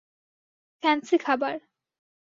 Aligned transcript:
Fancy 0.83 1.15
খাবার। 1.17 1.55